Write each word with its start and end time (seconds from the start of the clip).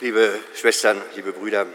Liebe 0.00 0.40
Schwestern, 0.54 1.00
liebe 1.14 1.32
Brüder, 1.32 1.66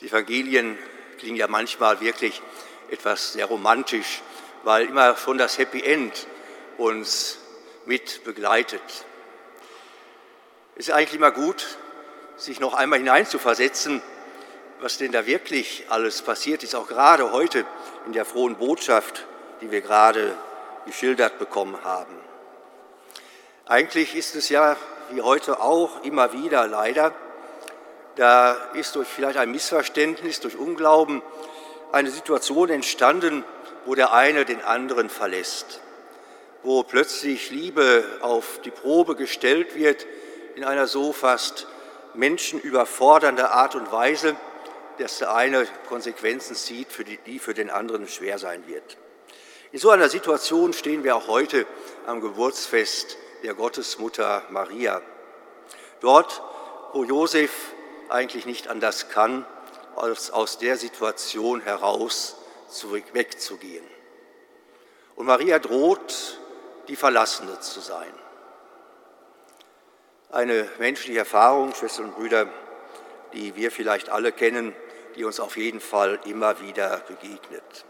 die 0.00 0.06
Evangelien 0.06 0.78
klingen 1.18 1.36
ja 1.36 1.48
manchmal 1.48 2.00
wirklich 2.00 2.40
etwas 2.90 3.34
sehr 3.34 3.46
romantisch, 3.46 4.22
weil 4.62 4.86
immer 4.86 5.16
schon 5.16 5.38
das 5.38 5.58
Happy 5.58 5.82
End 5.82 6.26
uns 6.78 7.38
mit 7.84 8.24
begleitet. 8.24 8.80
Es 10.76 10.88
ist 10.88 10.94
eigentlich 10.94 11.14
immer 11.14 11.32
gut, 11.32 11.76
sich 12.36 12.60
noch 12.60 12.74
einmal 12.74 13.00
hineinzuversetzen, 13.00 14.00
was 14.80 14.96
denn 14.96 15.12
da 15.12 15.26
wirklich 15.26 15.84
alles 15.88 16.22
passiert 16.22 16.62
ist, 16.62 16.74
auch 16.74 16.86
gerade 16.86 17.32
heute 17.32 17.66
in 18.06 18.12
der 18.12 18.24
frohen 18.24 18.56
Botschaft, 18.56 19.26
die 19.60 19.70
wir 19.70 19.80
gerade 19.80 20.36
geschildert 20.86 21.38
bekommen 21.38 21.82
haben. 21.84 22.14
Eigentlich 23.66 24.14
ist 24.14 24.34
es 24.34 24.48
ja 24.48 24.76
wie 25.10 25.22
heute 25.22 25.60
auch 25.60 26.02
immer 26.02 26.32
wieder 26.32 26.66
leider, 26.66 27.14
da 28.16 28.52
ist 28.74 28.94
durch 28.94 29.08
vielleicht 29.08 29.38
ein 29.38 29.50
Missverständnis, 29.50 30.40
durch 30.40 30.56
Unglauben 30.56 31.22
eine 31.92 32.10
Situation 32.10 32.70
entstanden, 32.70 33.44
wo 33.84 33.94
der 33.94 34.12
eine 34.12 34.44
den 34.44 34.62
anderen 34.62 35.08
verlässt, 35.08 35.80
wo 36.62 36.82
plötzlich 36.82 37.50
Liebe 37.50 38.04
auf 38.20 38.60
die 38.64 38.70
Probe 38.70 39.16
gestellt 39.16 39.74
wird 39.74 40.06
in 40.54 40.64
einer 40.64 40.86
so 40.86 41.12
fast 41.12 41.66
menschenüberfordernden 42.14 43.46
Art 43.46 43.74
und 43.74 43.90
Weise, 43.90 44.36
dass 44.98 45.18
der 45.18 45.34
eine 45.34 45.66
Konsequenzen 45.88 46.54
zieht, 46.54 46.88
die 47.26 47.38
für 47.38 47.54
den 47.54 47.70
anderen 47.70 48.06
schwer 48.06 48.38
sein 48.38 48.66
wird. 48.66 48.98
In 49.72 49.78
so 49.78 49.88
einer 49.88 50.10
Situation 50.10 50.74
stehen 50.74 51.02
wir 51.02 51.16
auch 51.16 51.28
heute 51.28 51.66
am 52.06 52.20
Geburtsfest 52.20 53.16
der 53.42 53.54
Gottesmutter 53.54 54.42
Maria. 54.50 55.00
Dort, 56.00 56.42
wo 56.92 57.04
Josef 57.04 57.72
eigentlich 58.08 58.46
nicht 58.46 58.68
anders 58.68 59.08
kann, 59.08 59.46
als 59.96 60.30
aus 60.30 60.58
der 60.58 60.76
Situation 60.76 61.60
heraus 61.60 62.36
wegzugehen. 63.12 63.84
Und 65.16 65.26
Maria 65.26 65.58
droht, 65.58 66.40
die 66.88 66.96
Verlassene 66.96 67.60
zu 67.60 67.80
sein. 67.80 68.12
Eine 70.30 70.66
menschliche 70.78 71.18
Erfahrung, 71.18 71.74
Schwestern 71.74 72.06
und 72.06 72.16
Brüder, 72.16 72.48
die 73.34 73.54
wir 73.54 73.70
vielleicht 73.70 74.08
alle 74.08 74.32
kennen, 74.32 74.74
die 75.16 75.24
uns 75.24 75.40
auf 75.40 75.56
jeden 75.56 75.80
Fall 75.80 76.18
immer 76.24 76.60
wieder 76.60 76.98
begegnet. 77.06 77.84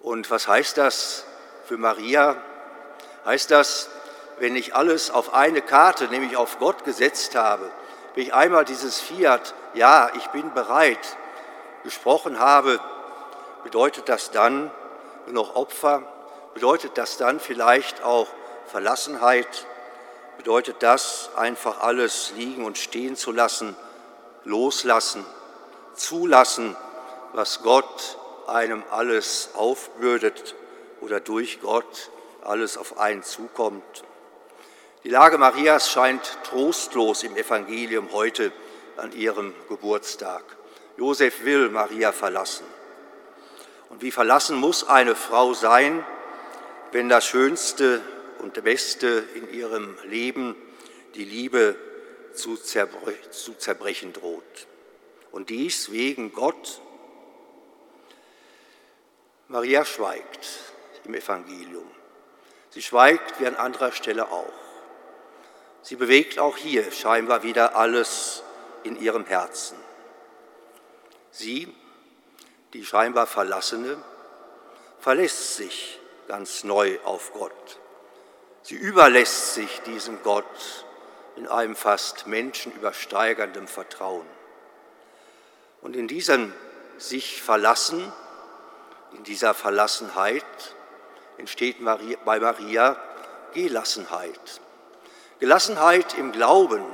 Und 0.00 0.30
was 0.30 0.46
heißt 0.46 0.78
das 0.78 1.24
für 1.64 1.76
Maria? 1.76 2.40
Heißt 3.24 3.50
das, 3.50 3.88
wenn 4.38 4.56
ich 4.56 4.74
alles 4.74 5.10
auf 5.10 5.32
eine 5.32 5.62
Karte, 5.62 6.08
nämlich 6.08 6.36
auf 6.36 6.58
Gott 6.58 6.84
gesetzt 6.84 7.34
habe, 7.36 7.70
wenn 8.14 8.24
ich 8.24 8.34
einmal 8.34 8.64
dieses 8.64 9.00
Fiat, 9.00 9.54
ja, 9.74 10.10
ich 10.16 10.26
bin 10.28 10.52
bereit, 10.52 11.16
gesprochen 11.82 12.38
habe, 12.38 12.80
bedeutet 13.62 14.08
das 14.08 14.30
dann 14.30 14.70
nur 15.26 15.34
noch 15.34 15.56
Opfer? 15.56 16.02
Bedeutet 16.52 16.98
das 16.98 17.16
dann 17.16 17.40
vielleicht 17.40 18.02
auch 18.04 18.28
Verlassenheit? 18.66 19.66
Bedeutet 20.36 20.82
das 20.82 21.30
einfach 21.36 21.80
alles 21.80 22.32
liegen 22.36 22.64
und 22.64 22.76
stehen 22.78 23.16
zu 23.16 23.32
lassen, 23.32 23.74
loslassen, 24.44 25.24
zulassen, 25.94 26.76
was 27.32 27.62
Gott 27.62 28.18
einem 28.46 28.82
alles 28.90 29.50
aufbürdet 29.54 30.54
oder 31.00 31.20
durch 31.20 31.60
Gott 31.60 32.10
alles 32.44 32.76
auf 32.76 32.98
einen 32.98 33.22
zukommt? 33.22 34.04
Die 35.04 35.10
Lage 35.10 35.36
Marias 35.36 35.90
scheint 35.90 36.38
trostlos 36.44 37.22
im 37.22 37.36
Evangelium 37.36 38.12
heute 38.12 38.52
an 38.96 39.12
ihrem 39.12 39.54
Geburtstag. 39.68 40.42
Josef 40.96 41.44
will 41.44 41.68
Maria 41.68 42.12
verlassen. 42.12 42.64
Und 43.90 44.02
wie 44.02 44.10
verlassen 44.10 44.56
muss 44.56 44.88
eine 44.88 45.14
Frau 45.14 45.52
sein, 45.52 46.04
wenn 46.92 47.08
das 47.08 47.26
Schönste 47.26 48.00
und 48.38 48.62
Beste 48.62 49.24
in 49.34 49.52
ihrem 49.52 49.96
Leben, 50.04 50.56
die 51.14 51.24
Liebe, 51.24 51.76
zu, 52.34 52.56
zerbre 52.56 53.14
zu 53.30 53.54
zerbrechen 53.54 54.12
droht. 54.12 54.66
Und 55.30 55.50
dies 55.50 55.90
wegen 55.90 56.32
Gott. 56.32 56.80
Maria 59.48 59.84
schweigt 59.84 60.48
im 61.04 61.14
Evangelium. 61.14 61.90
Sie 62.74 62.82
schweigt 62.82 63.38
wie 63.38 63.46
an 63.46 63.54
anderer 63.54 63.92
Stelle 63.92 64.32
auch. 64.32 64.52
Sie 65.82 65.94
bewegt 65.94 66.40
auch 66.40 66.56
hier 66.56 66.90
scheinbar 66.90 67.44
wieder 67.44 67.76
alles 67.76 68.42
in 68.82 69.00
ihrem 69.00 69.24
Herzen. 69.26 69.78
Sie, 71.30 71.72
die 72.72 72.84
scheinbar 72.84 73.28
Verlassene, 73.28 73.96
verlässt 74.98 75.54
sich 75.54 76.00
ganz 76.26 76.64
neu 76.64 76.98
auf 77.04 77.32
Gott. 77.32 77.78
Sie 78.62 78.74
überlässt 78.74 79.54
sich 79.54 79.82
diesem 79.82 80.20
Gott 80.24 80.84
in 81.36 81.46
einem 81.46 81.76
fast 81.76 82.26
menschenübersteigerndem 82.26 83.68
Vertrauen. 83.68 84.26
Und 85.80 85.94
in 85.94 86.08
diesem 86.08 86.52
sich 86.98 87.40
verlassen, 87.40 88.12
in 89.12 89.22
dieser 89.22 89.54
Verlassenheit 89.54 90.74
entsteht 91.38 91.76
bei 92.24 92.40
Maria 92.40 92.96
Gelassenheit, 93.52 94.60
Gelassenheit 95.38 96.14
im 96.18 96.32
Glauben, 96.32 96.84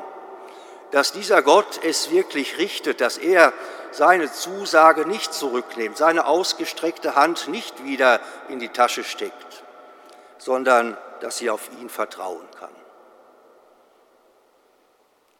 dass 0.90 1.12
dieser 1.12 1.42
Gott 1.42 1.80
es 1.82 2.10
wirklich 2.10 2.58
richtet, 2.58 3.00
dass 3.00 3.16
er 3.16 3.52
seine 3.92 4.32
Zusage 4.32 5.06
nicht 5.06 5.32
zurücknimmt, 5.32 5.96
seine 5.96 6.26
ausgestreckte 6.26 7.14
Hand 7.14 7.48
nicht 7.48 7.84
wieder 7.84 8.20
in 8.48 8.58
die 8.58 8.68
Tasche 8.68 9.04
steckt, 9.04 9.64
sondern 10.38 10.96
dass 11.20 11.38
sie 11.38 11.50
auf 11.50 11.70
ihn 11.80 11.88
vertrauen 11.88 12.46
kann. 12.58 12.74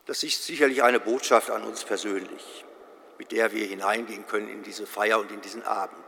Das 0.07 0.23
ist 0.23 0.45
sicherlich 0.45 0.83
eine 0.83 1.01
Botschaft 1.01 1.51
an 1.51 1.63
uns 1.63 1.85
persönlich, 1.85 2.65
mit 3.19 3.33
der 3.33 3.53
wir 3.53 3.67
hineingehen 3.67 4.27
können 4.27 4.49
in 4.49 4.63
diese 4.63 4.87
Feier 4.87 5.21
und 5.21 5.31
in 5.31 5.41
diesen 5.41 5.65
Abend. 5.65 6.05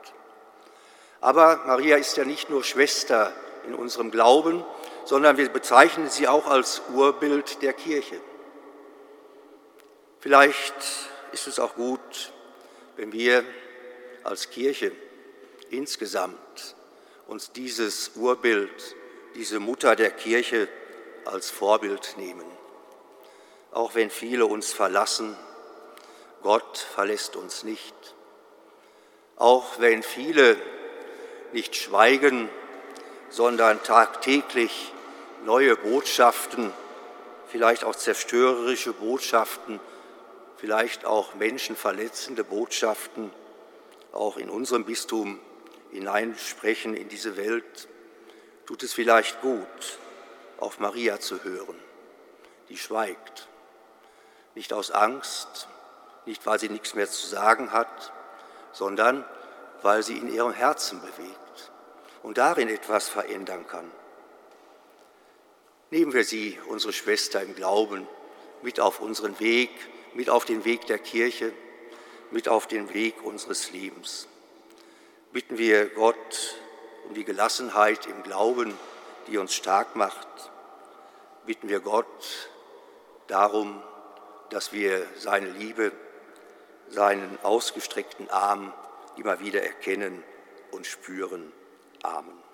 Aber 1.22 1.60
Maria 1.66 1.96
ist 1.96 2.16
ja 2.16 2.24
nicht 2.24 2.50
nur 2.50 2.64
Schwester 2.64 3.32
in 3.66 3.74
unserem 3.74 4.10
Glauben, 4.10 4.64
sondern 5.04 5.36
wir 5.36 5.48
bezeichnen 5.48 6.10
sie 6.10 6.26
auch 6.26 6.48
als 6.48 6.82
Urbild 6.92 7.62
der 7.62 7.72
Kirche. 7.72 8.20
Vielleicht 10.18 10.74
ist 11.30 11.46
es 11.46 11.60
auch 11.60 11.76
gut, 11.76 12.32
wenn 12.96 13.12
wir 13.12 13.44
als 14.24 14.50
Kirche 14.50 14.90
insgesamt 15.70 16.74
uns 17.28 17.52
dieses 17.52 18.12
Urbild, 18.16 18.96
diese 19.36 19.60
Mutter 19.60 19.94
der 19.94 20.10
Kirche 20.10 20.68
als 21.24 21.50
Vorbild 21.50 22.16
nehmen. 22.18 22.46
Auch 23.70 23.94
wenn 23.94 24.10
viele 24.10 24.46
uns 24.46 24.72
verlassen, 24.72 25.36
Gott 26.42 26.78
verlässt 26.78 27.36
uns 27.36 27.62
nicht. 27.62 27.94
Auch 29.36 29.78
wenn 29.78 30.02
viele 30.02 30.56
nicht 31.52 31.76
schweigen, 31.76 32.48
sondern 33.28 33.82
tagtäglich 33.82 34.92
neue 35.44 35.76
Botschaften, 35.76 36.72
vielleicht 37.48 37.84
auch 37.84 37.94
zerstörerische 37.94 38.92
Botschaften, 38.92 39.80
vielleicht 40.56 41.04
auch 41.04 41.34
menschenverletzende 41.34 42.44
Botschaften 42.44 43.30
auch 44.12 44.36
in 44.36 44.50
unserem 44.50 44.84
Bistum 44.84 45.40
hineinsprechen 45.90 46.94
in 46.94 47.08
diese 47.08 47.36
Welt, 47.36 47.88
tut 48.66 48.82
es 48.82 48.92
vielleicht 48.92 49.40
gut, 49.40 49.66
auf 50.58 50.78
Maria 50.78 51.18
zu 51.18 51.42
hören, 51.42 51.74
die 52.68 52.76
schweigt, 52.76 53.48
nicht 54.54 54.72
aus 54.72 54.90
Angst, 54.90 55.66
nicht 56.24 56.46
weil 56.46 56.60
sie 56.60 56.68
nichts 56.68 56.94
mehr 56.94 57.10
zu 57.10 57.26
sagen 57.26 57.72
hat, 57.72 58.12
sondern 58.72 59.24
weil 59.82 60.02
sie 60.02 60.16
in 60.16 60.32
ihrem 60.32 60.52
Herzen 60.52 61.00
bewegt 61.00 61.72
und 62.22 62.38
darin 62.38 62.68
etwas 62.68 63.08
verändern 63.08 63.66
kann. 63.66 63.90
Nehmen 65.90 66.12
wir 66.12 66.24
sie, 66.24 66.58
unsere 66.68 66.92
Schwester 66.92 67.42
im 67.42 67.54
Glauben, 67.54 68.06
mit 68.62 68.80
auf 68.80 69.00
unseren 69.00 69.38
Weg, 69.40 69.70
mit 70.14 70.30
auf 70.30 70.44
den 70.44 70.64
Weg 70.64 70.86
der 70.86 70.98
Kirche, 70.98 71.52
mit 72.30 72.48
auf 72.48 72.66
den 72.66 72.94
Weg 72.94 73.22
unseres 73.22 73.72
Lebens. 73.72 74.26
Bitten 75.32 75.58
wir 75.58 75.86
Gott 75.86 76.56
um 77.08 77.14
die 77.14 77.24
Gelassenheit 77.24 78.06
im 78.06 78.22
Glauben, 78.22 78.74
die 79.26 79.38
uns 79.38 79.54
stark 79.54 79.96
macht. 79.96 80.28
Bitten 81.46 81.68
wir 81.68 81.80
Gott 81.80 82.48
darum, 83.26 83.82
dass 84.50 84.72
wir 84.72 85.06
seine 85.16 85.50
Liebe, 85.50 85.92
seinen 86.88 87.38
ausgestreckten 87.42 88.30
Arm 88.30 88.72
immer 89.16 89.40
wieder 89.40 89.62
erkennen 89.62 90.22
und 90.70 90.86
spüren. 90.86 91.52
Amen. 92.02 92.51